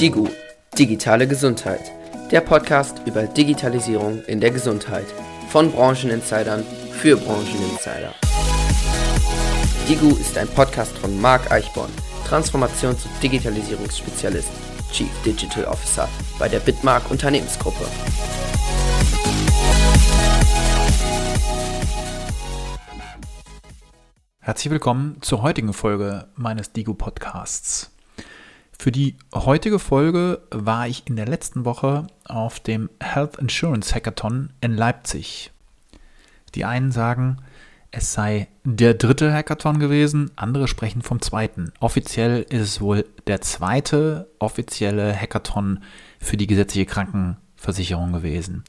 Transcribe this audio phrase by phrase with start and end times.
[0.00, 0.28] Digu,
[0.78, 1.80] digitale Gesundheit.
[2.30, 5.04] Der Podcast über Digitalisierung in der Gesundheit.
[5.50, 8.14] Von Brancheninsidern für Brancheninsider.
[9.88, 11.90] Digu ist ein Podcast von Marc Eichborn,
[12.26, 14.50] Transformations- und Digitalisierungsspezialist,
[14.92, 16.08] Chief Digital Officer
[16.38, 17.84] bei der Bitmark Unternehmensgruppe.
[24.50, 27.92] Herzlich willkommen zur heutigen Folge meines Digu Podcasts.
[28.76, 34.52] Für die heutige Folge war ich in der letzten Woche auf dem Health Insurance Hackathon
[34.60, 35.52] in Leipzig.
[36.56, 37.36] Die einen sagen,
[37.92, 41.72] es sei der dritte Hackathon gewesen, andere sprechen vom zweiten.
[41.78, 45.84] Offiziell ist es wohl der zweite offizielle Hackathon
[46.18, 48.64] für die gesetzliche Krankenversicherung gewesen.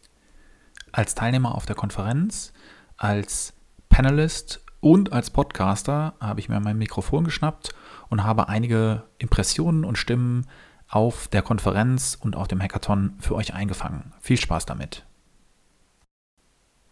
[0.91, 2.53] Als Teilnehmer auf der Konferenz,
[2.97, 3.53] als
[3.89, 7.73] Panelist und als Podcaster habe ich mir mein Mikrofon geschnappt
[8.09, 10.47] und habe einige Impressionen und Stimmen
[10.89, 14.11] auf der Konferenz und auf dem Hackathon für euch eingefangen.
[14.19, 15.05] Viel Spaß damit.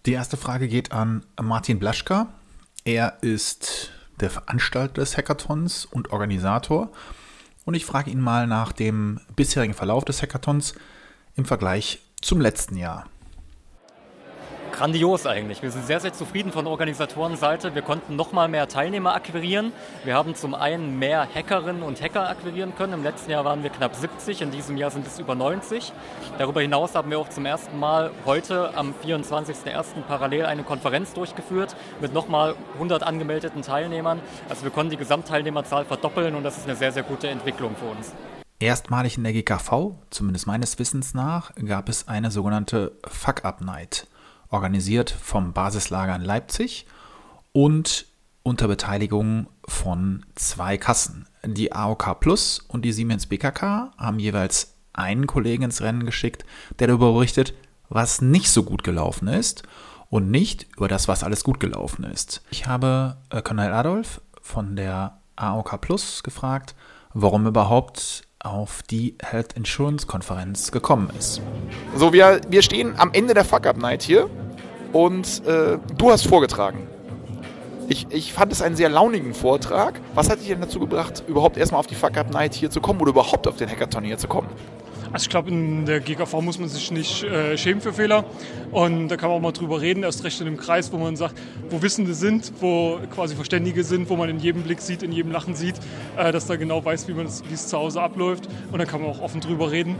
[0.05, 2.27] Die erste Frage geht an Martin Blaschka.
[2.85, 6.91] Er ist der Veranstalter des Hackathons und Organisator.
[7.65, 10.75] Und ich frage ihn mal nach dem bisherigen Verlauf des Hackathons
[11.35, 13.05] im Vergleich zum letzten Jahr
[14.79, 15.61] grandios eigentlich.
[15.61, 17.75] Wir sind sehr, sehr zufrieden von Organisatorenseite.
[17.75, 19.73] Wir konnten noch mal mehr Teilnehmer akquirieren.
[20.05, 22.93] Wir haben zum einen mehr Hackerinnen und Hacker akquirieren können.
[22.93, 25.91] Im letzten Jahr waren wir knapp 70, in diesem Jahr sind es über 90.
[26.37, 30.01] Darüber hinaus haben wir auch zum ersten Mal heute am 24.01.
[30.07, 34.21] parallel eine Konferenz durchgeführt mit noch mal 100 angemeldeten Teilnehmern.
[34.47, 37.87] Also wir konnten die Gesamtteilnehmerzahl verdoppeln und das ist eine sehr, sehr gute Entwicklung für
[37.97, 38.13] uns.
[38.61, 44.07] Erstmalig in der GKV, zumindest meines Wissens nach, gab es eine sogenannte Fuck-Up-Night
[44.49, 46.85] organisiert vom Basislager in Leipzig
[47.51, 48.05] und
[48.43, 51.27] unter Beteiligung von zwei Kassen.
[51.45, 56.45] Die AOK Plus und die Siemens BKK haben jeweils einen Kollegen ins Rennen geschickt,
[56.79, 57.53] der darüber berichtet,
[57.89, 59.63] was nicht so gut gelaufen ist
[60.09, 62.41] und nicht über das, was alles gut gelaufen ist.
[62.49, 66.75] Ich habe äh, Colonel Adolf von der AOK Plus gefragt,
[67.13, 71.41] warum überhaupt auf die Health Insurance Konferenz gekommen ist.
[71.95, 74.29] So, wir, wir stehen am Ende der Fuck-Up-Night hier
[74.93, 76.87] und äh, du hast vorgetragen.
[77.89, 79.99] Ich, ich fand es einen sehr launigen Vortrag.
[80.13, 83.09] Was hat dich denn dazu gebracht, überhaupt erstmal auf die Fuck-Up-Night hier zu kommen oder
[83.09, 84.47] überhaupt auf den Hackathon hier zu kommen?
[85.11, 88.25] Also ich glaube, in der GKV muss man sich nicht äh, schämen für Fehler.
[88.71, 91.15] Und da kann man auch mal drüber reden, erst recht in einem Kreis, wo man
[91.15, 91.35] sagt,
[91.69, 95.31] wo Wissende sind, wo quasi Verständige sind, wo man in jedem Blick sieht, in jedem
[95.31, 95.75] Lachen sieht,
[96.15, 98.47] äh, dass da genau weiß, wie es zu Hause abläuft.
[98.71, 99.95] Und da kann man auch offen drüber reden.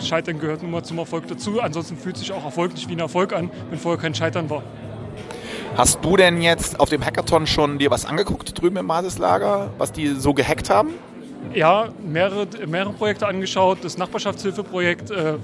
[0.00, 1.60] Scheitern gehört nun mal zum Erfolg dazu.
[1.60, 4.62] Ansonsten fühlt sich auch Erfolg nicht wie ein Erfolg an, wenn vorher kein Scheitern war.
[5.76, 9.92] Hast du denn jetzt auf dem Hackathon schon dir was angeguckt drüben im Basislager, was
[9.92, 10.90] die so gehackt haben?
[11.54, 13.78] Ja, mehrere, mehrere Projekte angeschaut.
[13.82, 15.34] Das Nachbarschaftshilfeprojekt, äh,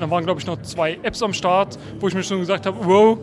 [0.00, 2.78] da waren glaube ich noch zwei Apps am Start, wo ich mir schon gesagt habe,
[2.84, 3.18] wow,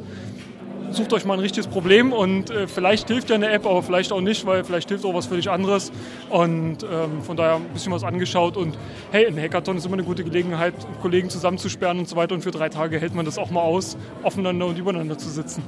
[0.92, 4.12] sucht euch mal ein richtiges Problem und äh, vielleicht hilft ja eine App, aber vielleicht
[4.12, 5.92] auch nicht, weil vielleicht hilft auch was völlig anderes.
[6.30, 8.78] Und ähm, von daher ein bisschen was angeschaut und
[9.12, 12.36] hey, ein Hackathon ist immer eine gute Gelegenheit, Kollegen zusammenzusperren und so weiter.
[12.36, 15.64] Und für drei Tage hält man das auch mal aus, aufeinander und übereinander zu sitzen.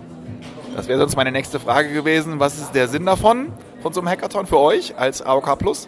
[0.76, 2.40] Das wäre sonst meine nächste Frage gewesen.
[2.40, 3.52] Was ist der Sinn davon,
[3.82, 5.88] von so einem Hackathon für euch als AOK Plus?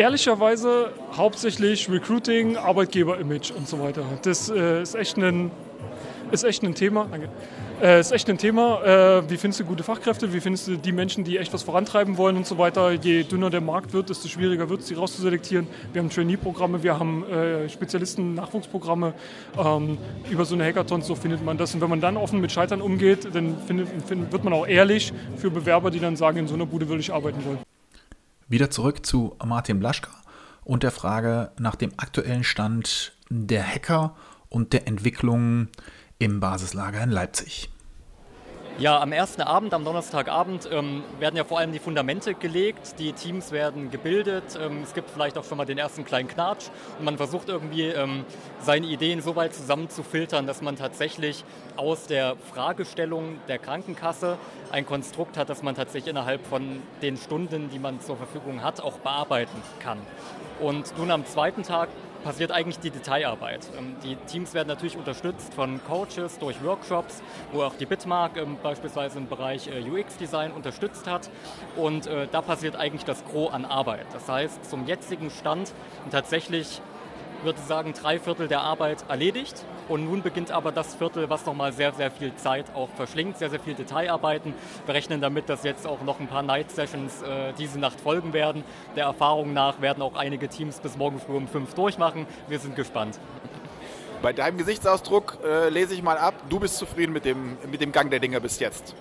[0.00, 4.02] Ehrlicherweise hauptsächlich Recruiting, Arbeitgeber-Image und so weiter.
[4.22, 5.50] Das äh, ist echt ein,
[6.32, 7.06] ist echt ein Thema.
[7.10, 7.28] Danke.
[7.82, 8.82] Äh, ist echt ein Thema.
[8.82, 10.32] Äh, wie findest du gute Fachkräfte?
[10.32, 12.92] Wie findest du die Menschen, die echt was vorantreiben wollen und so weiter?
[12.92, 15.66] Je dünner der Markt wird, desto schwieriger wird es, die rauszuselektieren.
[15.92, 19.12] Wir haben Trainee-Programme, wir haben äh, Spezialisten-Nachwuchsprogramme.
[19.62, 19.98] Ähm,
[20.30, 21.74] über so eine Hackathon, so findet man das.
[21.74, 25.12] Und wenn man dann offen mit Scheitern umgeht, dann findet, find, wird man auch ehrlich
[25.36, 27.69] für Bewerber, die dann sagen, in so einer Bude will ich arbeiten wollen.
[28.50, 30.10] Wieder zurück zu Martin Blaschka
[30.64, 34.16] und der Frage nach dem aktuellen Stand der Hacker
[34.48, 35.68] und der Entwicklung
[36.18, 37.70] im Basislager in Leipzig.
[38.78, 43.12] Ja, am ersten Abend, am Donnerstagabend, ähm, werden ja vor allem die Fundamente gelegt, die
[43.12, 46.68] Teams werden gebildet, ähm, es gibt vielleicht auch schon mal den ersten kleinen Knatsch.
[46.98, 48.24] Und man versucht irgendwie ähm,
[48.60, 51.44] seine Ideen so weit zusammenzufiltern, dass man tatsächlich
[51.76, 54.38] aus der Fragestellung der Krankenkasse
[54.72, 58.80] ein Konstrukt hat, das man tatsächlich innerhalb von den Stunden, die man zur Verfügung hat,
[58.80, 59.98] auch bearbeiten kann.
[60.58, 61.88] Und nun am zweiten Tag
[62.22, 63.66] passiert eigentlich die Detailarbeit.
[63.76, 67.22] Ähm, die Teams werden natürlich unterstützt von Coaches durch Workshops,
[67.52, 71.30] wo auch die Bitmark ähm, beispielsweise im Bereich äh, UX-Design unterstützt hat.
[71.76, 74.06] Und äh, da passiert eigentlich das Gros an Arbeit.
[74.12, 75.72] Das heißt, zum jetzigen Stand
[76.10, 76.80] tatsächlich
[77.42, 79.64] würde sagen, drei Viertel der Arbeit erledigt.
[79.88, 83.50] Und nun beginnt aber das Viertel, was nochmal sehr, sehr viel Zeit auch verschlingt, sehr,
[83.50, 84.54] sehr viel Detailarbeiten.
[84.86, 88.32] Wir rechnen damit, dass jetzt auch noch ein paar Night Sessions äh, diese Nacht folgen
[88.32, 88.62] werden.
[88.96, 92.26] Der Erfahrung nach werden auch einige Teams bis morgen früh um fünf durchmachen.
[92.48, 93.18] Wir sind gespannt.
[94.22, 97.90] Bei deinem Gesichtsausdruck äh, lese ich mal ab, du bist zufrieden mit dem, mit dem
[97.90, 98.94] Gang der Dinge bis jetzt.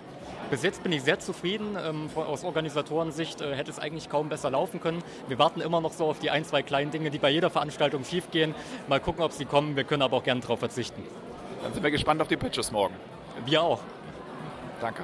[0.50, 1.78] Bis jetzt bin ich sehr zufrieden.
[1.80, 5.04] Ähm, aus Organisatorensicht äh, hätte es eigentlich kaum besser laufen können.
[5.28, 8.04] Wir warten immer noch so auf die ein, zwei kleinen Dinge, die bei jeder Veranstaltung
[8.04, 8.56] schiefgehen.
[8.88, 9.76] Mal gucken, ob sie kommen.
[9.76, 11.04] Wir können aber auch gerne darauf verzichten.
[11.62, 12.96] Dann sind wir gespannt auf die Pitches morgen.
[13.46, 13.82] Wir auch.
[14.82, 15.04] Danke.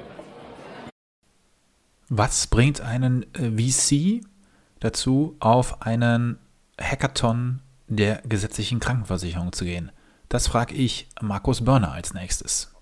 [2.08, 4.24] Was bringt einen äh, VC
[4.80, 6.38] dazu, auf einen
[6.80, 9.92] Hackathon der gesetzlichen Krankenversicherung zu gehen?
[10.28, 12.75] Das frage ich Markus Börner als nächstes.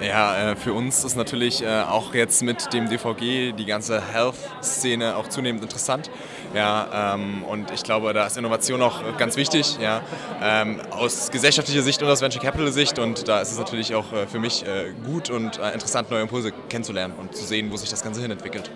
[0.00, 5.16] Ja, äh, für uns ist natürlich äh, auch jetzt mit dem DVG die ganze Health-Szene
[5.16, 6.10] auch zunehmend interessant.
[6.54, 10.00] Ja, ähm, und ich glaube, da ist Innovation auch ganz wichtig, ja,
[10.42, 12.98] ähm, aus gesellschaftlicher Sicht und aus Venture Capital Sicht.
[12.98, 14.64] Und da ist es natürlich auch äh, für mich
[15.04, 18.70] gut und interessant, neue Impulse kennenzulernen und zu sehen, wo sich das Ganze hin entwickelt.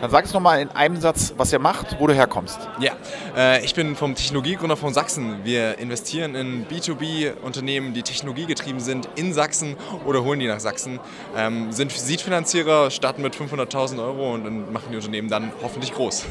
[0.00, 2.60] Dann sag es nochmal in einem Satz, was ihr macht, wo du herkommst.
[2.78, 2.92] Ja,
[3.36, 5.40] äh, ich bin vom Technologiegründer von Sachsen.
[5.42, 11.00] Wir investieren in B2B-Unternehmen, die technologiegetrieben sind, in Sachsen oder holen die nach Sachsen.
[11.36, 16.26] Ähm, sind Seed-Finanzierer, starten mit 500.000 Euro und, und machen die Unternehmen dann hoffentlich groß.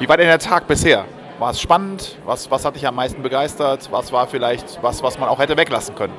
[0.00, 1.04] Wie war denn der Tag bisher?
[1.38, 2.18] War es spannend?
[2.24, 3.92] Was, was hat dich am meisten begeistert?
[3.92, 6.14] Was war vielleicht was, was man auch hätte weglassen können?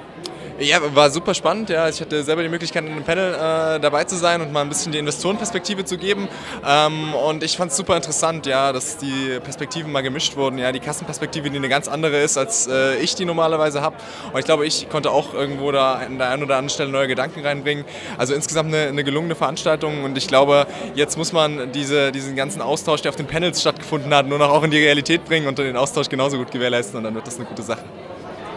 [0.63, 1.69] Ja, war super spannend.
[1.69, 1.89] Ja.
[1.89, 4.69] Ich hatte selber die Möglichkeit, in einem Panel äh, dabei zu sein und mal ein
[4.69, 6.30] bisschen die Investorenperspektive zu geben.
[6.65, 10.57] Ähm, und ich fand es super interessant, ja, dass die Perspektiven mal gemischt wurden.
[10.57, 13.98] Ja, die Kassenperspektive, die eine ganz andere ist, als äh, ich die normalerweise habe.
[14.31, 17.10] Und ich glaube, ich konnte auch irgendwo da an der einen oder anderen Stelle neue
[17.10, 17.83] Gedanken reinbringen.
[18.18, 20.06] Also insgesamt eine, eine gelungene Veranstaltung.
[20.06, 20.65] Und ich glaube,
[20.95, 24.50] jetzt muss man diese, diesen ganzen Austausch, der auf den Panels stattgefunden hat, nur noch
[24.50, 26.98] auch in die Realität bringen und den Austausch genauso gut gewährleisten.
[26.98, 27.83] Und dann wird das eine gute Sache.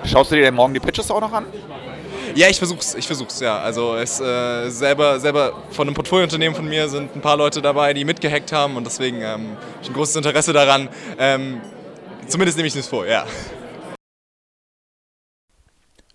[0.05, 1.47] Schaust du dir denn morgen die Pitches auch noch an?
[2.37, 3.59] Ja, ich versuch's, ich versuch's, ja.
[3.61, 7.95] Also es äh, selber, selber von einem Portfoliounternehmen von mir sind ein paar Leute dabei,
[7.95, 10.91] die mitgehackt haben und deswegen ähm, habe ich ein großes Interesse daran.
[11.19, 11.63] Ähm,
[12.29, 13.25] zumindest nehme ich es vor, ja.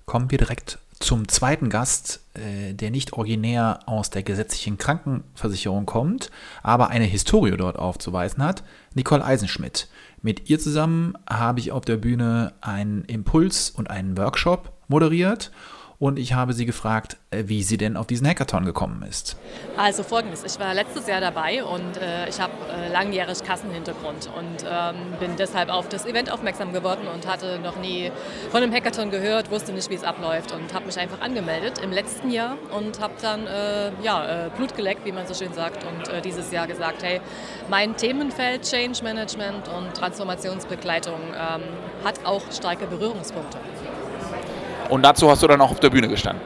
[0.06, 6.29] Kommen wir direkt zum zweiten Gast, äh, der nicht originär aus der gesetzlichen Krankenversicherung kommt,
[6.62, 8.62] aber eine Historie dort aufzuweisen hat,
[8.94, 9.88] Nicole Eisenschmidt.
[10.21, 15.50] Mit ihr zusammen habe ich auf der Bühne einen Impuls und einen Workshop moderiert
[16.01, 19.38] und ich habe sie gefragt, äh, wie sie denn auf diesen Hackathon gekommen ist.
[19.77, 24.65] Also folgendes, ich war letztes Jahr dabei und äh, ich habe äh, langjährig Kassenhintergrund und
[24.68, 28.12] ähm, bin deshalb auf das Event aufmerksam geworden und hatte noch nie
[28.50, 31.92] von einem Hackathon gehört, wusste nicht, wie es abläuft und habe mich einfach angemeldet im
[31.92, 35.86] letzten Jahr und habe dann äh, ja, äh, Blut geleckt, wie man so schön sagt
[35.86, 37.21] und äh, dieses Jahr gesagt, hey,
[37.69, 41.62] mein Themenfeld Change Management und Transformationsbegleitung ähm,
[42.03, 43.59] hat auch starke Berührungspunkte.
[44.91, 46.41] Und dazu hast du dann auch auf der Bühne gestanden.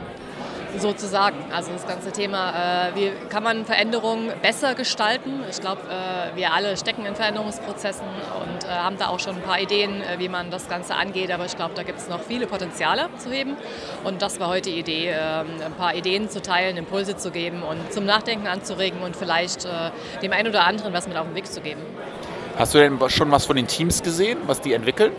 [0.78, 1.36] Sozusagen.
[1.52, 5.40] Also das ganze Thema, äh, wie kann man Veränderungen besser gestalten?
[5.50, 9.42] Ich glaube, äh, wir alle stecken in Veränderungsprozessen und äh, haben da auch schon ein
[9.42, 11.32] paar Ideen, äh, wie man das Ganze angeht.
[11.32, 13.56] Aber ich glaube, da gibt es noch viele Potenziale zu heben.
[14.04, 17.62] Und das war heute die Idee, ähm, ein paar Ideen zu teilen, Impulse zu geben
[17.62, 19.90] und zum Nachdenken anzuregen und vielleicht äh,
[20.22, 21.80] dem einen oder anderen was mit auf den Weg zu geben.
[22.56, 25.12] Hast du denn schon was von den Teams gesehen, was die entwickeln?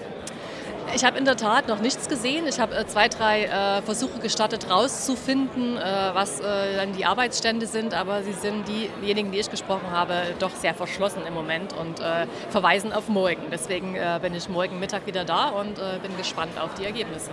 [0.95, 2.45] Ich habe in der Tat noch nichts gesehen.
[2.47, 5.81] Ich habe äh, zwei, drei äh, Versuche gestartet, rauszufinden, äh,
[6.13, 10.55] was äh, dann die Arbeitsstände sind, aber sie sind diejenigen, die ich gesprochen habe, doch
[10.55, 13.43] sehr verschlossen im Moment und äh, verweisen auf morgen.
[13.51, 17.31] Deswegen äh, bin ich morgen Mittag wieder da und bin gespannt auf die Ergebnisse.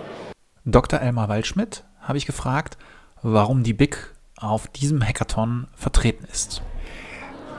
[0.65, 0.99] Dr.
[0.99, 2.77] Elmar Waldschmidt habe ich gefragt,
[3.21, 6.61] warum die BIC auf diesem Hackathon vertreten ist.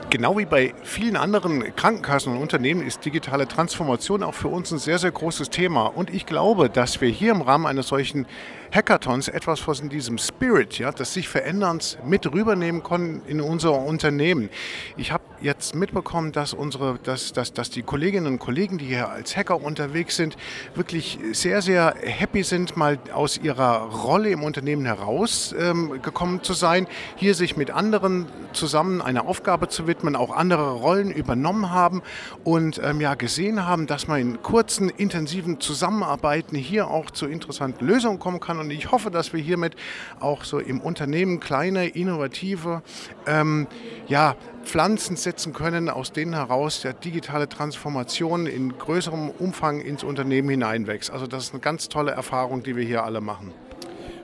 [0.09, 4.77] Genau wie bei vielen anderen Krankenkassen und Unternehmen ist digitale Transformation auch für uns ein
[4.77, 5.87] sehr, sehr großes Thema.
[5.87, 8.25] Und ich glaube, dass wir hier im Rahmen eines solchen
[8.71, 14.49] Hackathons etwas von diesem Spirit, ja, des sich Veränderns mit rübernehmen können in unser Unternehmen.
[14.97, 19.09] Ich habe jetzt mitbekommen, dass unsere, dass, dass, dass die Kolleginnen und Kollegen, die hier
[19.09, 20.35] als Hacker unterwegs sind,
[20.75, 26.87] wirklich sehr, sehr happy sind, mal aus ihrer Rolle im Unternehmen herausgekommen ähm, zu sein,
[27.15, 32.01] hier sich mit anderen zusammen einer Aufgabe zu widmen, auch andere Rollen übernommen haben
[32.43, 37.85] und ähm, ja gesehen haben, dass man in kurzen, intensiven Zusammenarbeiten hier auch zu interessanten
[37.85, 38.56] Lösungen kommen kann.
[38.59, 39.75] Und ich hoffe, dass wir hiermit
[40.19, 42.81] auch so im Unternehmen kleine, innovative
[43.25, 43.67] ähm,
[44.07, 50.49] ja, Pflanzen setzen können, aus denen heraus der digitale Transformation in größerem Umfang ins Unternehmen
[50.49, 51.11] hineinwächst.
[51.11, 53.53] Also das ist eine ganz tolle Erfahrung, die wir hier alle machen.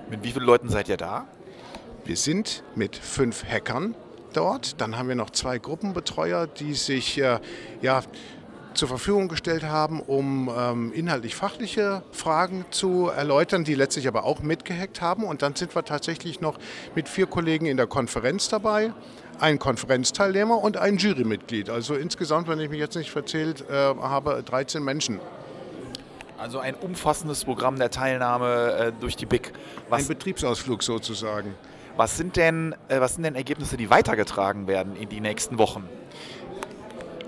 [0.10, 1.26] Mit wie vielen Leuten seid ihr da?
[2.06, 3.96] Wir sind mit fünf Hackern
[4.34, 4.82] dort.
[4.82, 7.40] Dann haben wir noch zwei Gruppenbetreuer, die sich äh,
[7.82, 8.02] ja,
[8.74, 15.02] zur Verfügung gestellt haben, um ähm, inhaltlich-fachliche Fragen zu erläutern, die letztlich aber auch mitgehackt
[15.02, 15.24] haben.
[15.24, 16.58] Und dann sind wir tatsächlich noch
[16.96, 18.94] mit vier Kollegen in der Konferenz dabei,
[19.40, 21.70] ein Konferenzteilnehmer und ein Jurymitglied.
[21.70, 25.20] Also insgesamt, wenn ich mich jetzt nicht verzählt äh, habe, 13 Menschen.
[26.38, 29.54] Also ein umfassendes Programm der Teilnahme äh, durch die BIC.
[29.90, 31.56] Was, ein Betriebsausflug sozusagen.
[31.96, 35.88] Was sind, denn, äh, was sind denn Ergebnisse, die weitergetragen werden in die nächsten Wochen?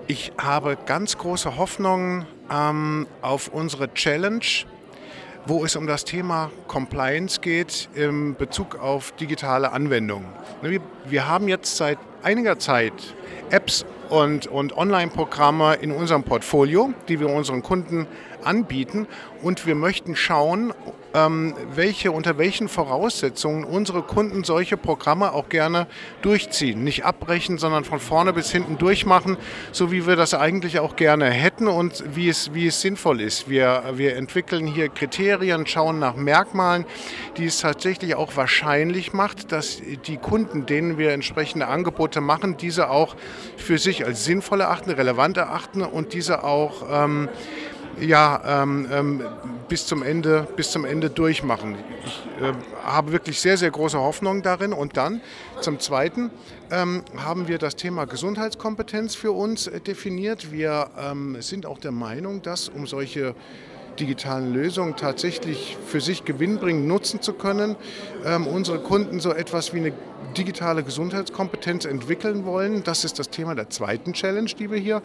[0.08, 4.46] Ich habe ganz große Hoffnungen ähm, auf unsere Challenge,
[5.48, 10.28] wo es um das Thema Compliance geht in Bezug auf digitale Anwendungen.
[10.62, 12.94] Wir, wir haben jetzt seit einiger Zeit
[13.50, 18.06] Apps und, und Online-Programme in unserem Portfolio, die wir unseren Kunden
[18.46, 19.08] anbieten.
[19.42, 20.74] Und wir möchten schauen,
[21.16, 25.88] ähm, welche, unter welchen Voraussetzungen unsere Kunden solche Programme auch gerne
[26.22, 26.84] durchziehen.
[26.84, 29.38] Nicht abbrechen, sondern von vorne bis hinten durchmachen,
[29.72, 33.50] so wie wir das eigentlich auch gerne hätten und wie es, wie es sinnvoll ist.
[33.50, 36.86] Wir, wir entwickeln hier Kriterien, schauen nach Merkmalen,
[37.38, 42.90] die es tatsächlich auch wahrscheinlich macht, dass die Kunden, denen wir entsprechende Angebote machen, diese
[42.90, 43.16] auch
[43.58, 47.30] für sich als sinnvoll erachten, relevant erachten und diese auch ähm,
[48.00, 49.24] ja, ähm, ähm,
[49.68, 51.78] bis, zum Ende, bis zum Ende durchmachen.
[52.06, 54.74] Ich äh, habe wirklich sehr, sehr große Hoffnung darin.
[54.74, 55.22] Und dann
[55.62, 56.32] zum Zweiten
[56.72, 60.52] ähm, haben wir das Thema Gesundheitskompetenz für uns äh, definiert.
[60.52, 63.36] Wir ähm, sind auch der Meinung, dass um solche
[64.00, 67.76] digitalen Lösungen tatsächlich für sich gewinnbringend nutzen zu können,
[68.26, 69.94] ähm, unsere Kunden so etwas wie eine
[70.38, 72.84] digitale Gesundheitskompetenz entwickeln wollen.
[72.84, 75.02] Das ist das Thema der zweiten Challenge, die wir hier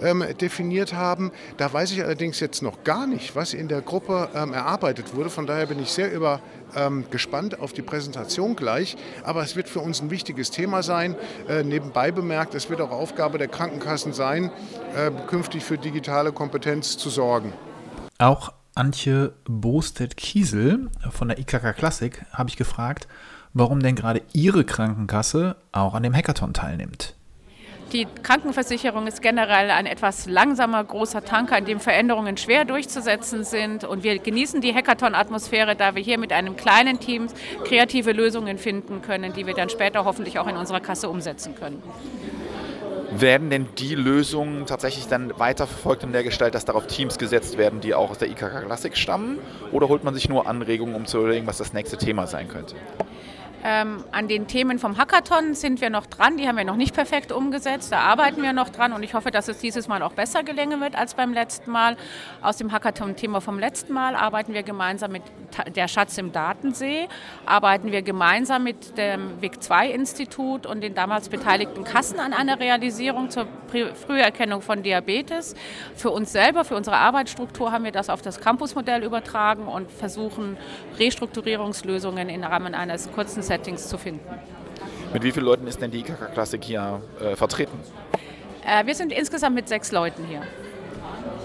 [0.00, 1.32] ähm, definiert haben.
[1.56, 5.30] Da weiß ich allerdings jetzt noch gar nicht, was in der Gruppe ähm, erarbeitet wurde.
[5.30, 6.40] Von daher bin ich sehr über,
[6.76, 8.96] ähm, gespannt auf die Präsentation gleich.
[9.22, 11.16] Aber es wird für uns ein wichtiges Thema sein.
[11.48, 14.50] Äh, nebenbei bemerkt, es wird auch Aufgabe der Krankenkassen sein,
[14.96, 17.52] äh, künftig für digitale Kompetenz zu sorgen.
[18.18, 23.08] Auch Antje Bostedt-Kiesel von der IKK Classic habe ich gefragt,
[23.52, 27.14] warum denn gerade ihre Krankenkasse auch an dem Hackathon teilnimmt.
[27.92, 33.84] Die Krankenversicherung ist generell ein etwas langsamer großer Tanker, in dem Veränderungen schwer durchzusetzen sind.
[33.84, 37.28] Und wir genießen die Hackathon-Atmosphäre, da wir hier mit einem kleinen Team
[37.64, 41.82] kreative Lösungen finden können, die wir dann später hoffentlich auch in unserer Kasse umsetzen können.
[43.16, 47.80] Werden denn die Lösungen tatsächlich dann weiterverfolgt in der Gestalt, dass darauf Teams gesetzt werden,
[47.80, 49.38] die auch aus der IKK Classic stammen?
[49.70, 52.74] Oder holt man sich nur Anregungen, um zu überlegen, was das nächste Thema sein könnte?
[53.66, 56.36] Ähm, an den Themen vom Hackathon sind wir noch dran.
[56.36, 57.90] Die haben wir noch nicht perfekt umgesetzt.
[57.92, 60.82] Da arbeiten wir noch dran und ich hoffe, dass es dieses Mal auch besser gelingen
[60.82, 61.96] wird als beim letzten Mal.
[62.42, 65.22] Aus dem Hackathon-Thema vom letzten Mal arbeiten wir gemeinsam mit
[65.74, 67.08] der Schatz im Datensee,
[67.46, 73.46] arbeiten wir gemeinsam mit dem WIC-2-Institut und den damals beteiligten Kassen an einer Realisierung zur
[74.06, 75.54] Früherkennung von Diabetes.
[75.94, 80.58] Für uns selber, für unsere Arbeitsstruktur haben wir das auf das Campusmodell übertragen und versuchen
[80.98, 84.26] Restrukturierungslösungen im Rahmen eines kurzen Settings zu finden.
[85.12, 87.78] Mit wie vielen Leuten ist denn die IKK Klassik hier äh, vertreten?
[88.66, 90.42] Äh, wir sind insgesamt mit sechs Leuten hier.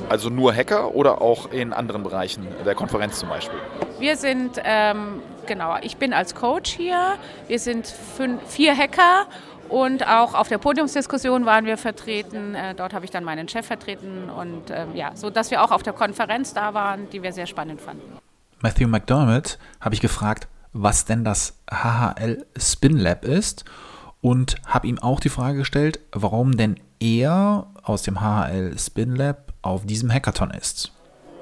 [0.09, 3.59] Also nur Hacker oder auch in anderen Bereichen der Konferenz zum Beispiel?
[3.99, 7.13] Wir sind, ähm, genau, ich bin als Coach hier.
[7.47, 9.27] Wir sind fünf, vier Hacker
[9.67, 12.55] und auch auf der Podiumsdiskussion waren wir vertreten.
[12.55, 15.69] Äh, dort habe ich dann meinen Chef vertreten und äh, ja, so dass wir auch
[15.69, 18.17] auf der Konferenz da waren, die wir sehr spannend fanden.
[18.61, 23.65] Matthew McDermott habe ich gefragt, was denn das HHL Spin Lab ist
[24.21, 29.53] und habe ihm auch die Frage gestellt, warum denn er aus dem HHL Spin Lab
[29.61, 30.91] auf diesem Hackathon ist.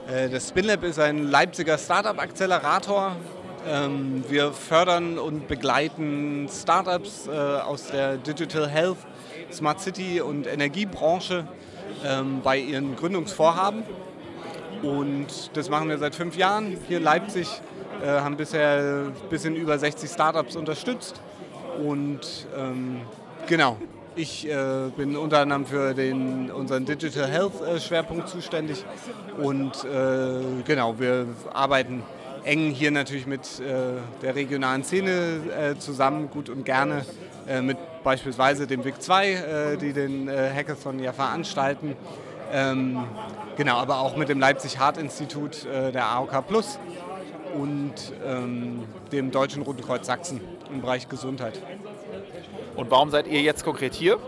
[0.07, 3.15] Äh, das Spin Lab ist ein Leipziger Startup-Accelerator.
[3.67, 8.97] Ähm, wir fördern und begleiten Startups äh, aus der Digital Health,
[9.51, 11.47] Smart City und Energiebranche
[12.05, 13.83] ähm, bei ihren Gründungsvorhaben.
[14.83, 17.61] Und das machen wir seit fünf Jahren hier in Leipzig
[18.03, 21.21] äh, haben bisher ein bisschen über 60 Startups unterstützt.
[21.83, 23.01] Und ähm,
[23.47, 23.77] genau,
[24.17, 28.83] ich äh, bin unter anderem für den, unseren Digital Health äh, Schwerpunkt zuständig.
[29.37, 32.01] Und äh, genau, wir arbeiten
[32.43, 37.05] eng hier natürlich mit äh, der regionalen Szene äh, zusammen, gut und gerne
[37.61, 41.95] mit beispielsweise dem WIC 2, die den Hackathon ja veranstalten.
[42.51, 43.05] Ähm,
[43.55, 46.77] genau, aber auch mit dem Leipzig Hart Institut der AOK Plus
[47.57, 47.93] und
[48.25, 50.39] ähm, dem Deutschen Roten Kreuz Sachsen
[50.71, 51.61] im Bereich Gesundheit.
[52.75, 54.19] Und warum seid ihr jetzt konkret hier?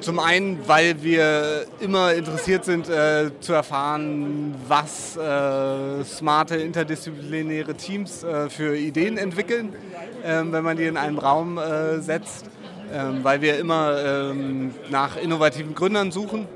[0.00, 8.22] Zum einen, weil wir immer interessiert sind äh, zu erfahren, was äh, smarte interdisziplinäre Teams
[8.22, 9.74] äh, für Ideen entwickeln,
[10.22, 12.50] ähm, wenn man die in einen Raum äh, setzt,
[12.92, 16.48] ähm, weil wir immer ähm, nach innovativen Gründern suchen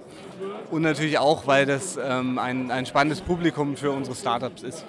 [0.71, 4.85] und natürlich auch, weil das ein, ein spannendes Publikum für unsere Startups ist.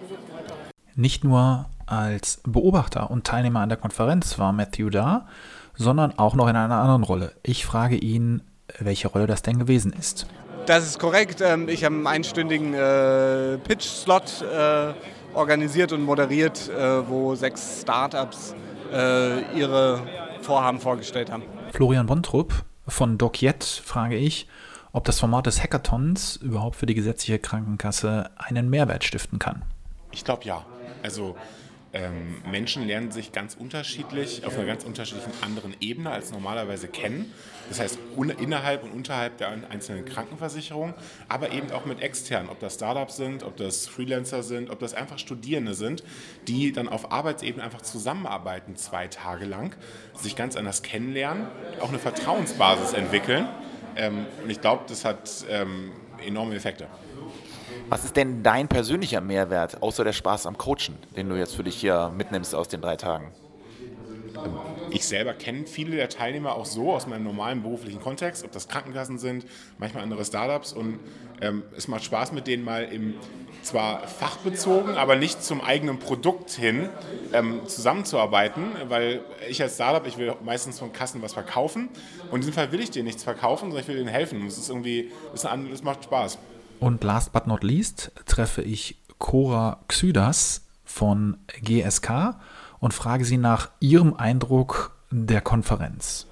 [0.95, 5.27] Nicht nur als Beobachter und Teilnehmer an der Konferenz war Matthew da,
[5.75, 7.31] sondern auch noch in einer anderen Rolle.
[7.43, 8.41] Ich frage ihn,
[8.77, 10.27] welche Rolle das denn gewesen ist.
[10.65, 11.41] Das ist korrekt.
[11.41, 14.93] Ähm, ich habe einen einstündigen äh, Pitch-Slot äh,
[15.33, 18.55] organisiert und moderiert, äh, wo sechs Startups
[18.91, 20.01] ihre
[20.41, 21.43] Vorhaben vorgestellt haben.
[21.73, 24.47] Florian Bontrup von DocJet frage ich,
[24.93, 29.61] ob das Format des Hackathons überhaupt für die gesetzliche Krankenkasse einen Mehrwert stiften kann.
[30.11, 30.65] Ich glaube ja.
[31.03, 31.35] Also
[31.91, 37.33] ähm, Menschen lernen sich ganz unterschiedlich, auf einer ganz unterschiedlichen anderen Ebene als normalerweise kennen.
[37.67, 37.97] Das heißt,
[38.39, 40.93] innerhalb und unterhalb der einzelnen Krankenversicherung,
[41.27, 44.93] aber eben auch mit externen, ob das Startups sind, ob das Freelancer sind, ob das
[44.93, 46.03] einfach Studierende sind,
[46.47, 49.75] die dann auf Arbeitsebene einfach zusammenarbeiten, zwei Tage lang,
[50.13, 51.47] sich ganz anders kennenlernen,
[51.81, 53.47] auch eine Vertrauensbasis entwickeln.
[53.95, 55.91] Ähm, und ich glaube, das hat ähm,
[56.23, 56.87] enorme Effekte.
[57.89, 61.63] Was ist denn dein persönlicher Mehrwert, außer der Spaß am Coachen, den du jetzt für
[61.63, 63.31] dich hier mitnimmst aus den drei Tagen?
[64.91, 68.67] Ich selber kenne viele der Teilnehmer auch so aus meinem normalen beruflichen Kontext, ob das
[68.67, 69.45] Krankenkassen sind,
[69.79, 70.71] manchmal andere Startups.
[70.71, 70.99] Und
[71.41, 73.15] ähm, es macht Spaß, mit denen mal im
[73.63, 76.89] zwar fachbezogen, aber nicht zum eigenen Produkt hin
[77.33, 81.89] ähm, zusammenzuarbeiten, weil ich als Startup, ich will meistens von Kassen was verkaufen.
[82.29, 84.45] Und in diesem Fall will ich dir nichts verkaufen, sondern ich will denen helfen.
[84.45, 86.37] Es ist irgendwie, es macht Spaß.
[86.79, 92.35] Und last but not least treffe ich Cora Xydas von GSK
[92.79, 96.25] und frage sie nach ihrem Eindruck der Konferenz.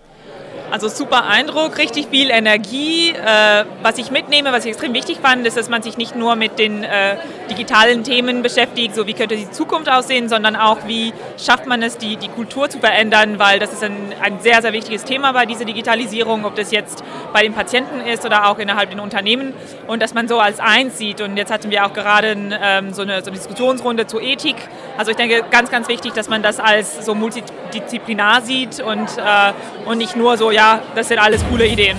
[0.70, 3.12] Also super Eindruck, richtig viel Energie.
[3.12, 6.36] Äh, was ich mitnehme, was ich extrem wichtig fand, ist, dass man sich nicht nur
[6.36, 7.16] mit den äh,
[7.50, 11.98] digitalen Themen beschäftigt, so wie könnte die Zukunft aussehen, sondern auch, wie schafft man es,
[11.98, 15.46] die, die Kultur zu verändern, weil das ist ein, ein sehr, sehr wichtiges Thema bei
[15.46, 19.54] dieser Digitalisierung, ob das jetzt bei den Patienten ist oder auch innerhalb den Unternehmen
[19.88, 21.22] und dass man so als eins sieht.
[21.22, 24.58] Und jetzt hatten wir auch gerade ähm, so, eine, so eine Diskussionsrunde zur Ethik.
[24.98, 29.54] Also ich denke, ganz, ganz wichtig, dass man das als so multidisziplinar sieht und, äh,
[29.86, 31.98] und nicht nur so, ja, das sind alles coole Ideen.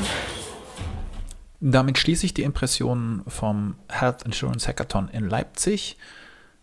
[1.61, 5.97] Damit schließe ich die Impressionen vom Health Insurance Hackathon in Leipzig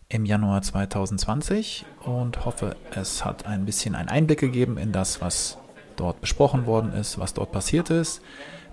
[0.09, 5.57] im Januar 2020 und hoffe, es hat ein bisschen einen Einblick gegeben in das, was
[5.95, 8.21] dort besprochen worden ist, was dort passiert ist.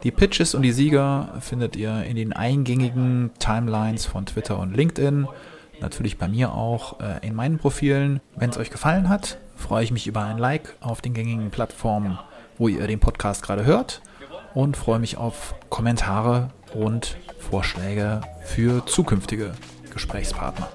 [0.03, 5.29] Die Pitches und die Sieger findet ihr in den eingängigen Timelines von Twitter und LinkedIn.
[5.83, 8.21] Natürlich bei mir auch äh, in meinen Profilen.
[8.37, 12.19] Wenn es euch gefallen hat, freue ich mich über ein Like auf den gängigen Plattformen
[12.59, 14.03] wo ihr den Podcast gerade hört
[14.55, 19.53] und freue mich auf Kommentare und Vorschläge für zukünftige
[19.93, 20.69] Gesprächspartner.